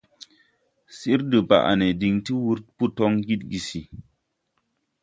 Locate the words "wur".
2.41-2.59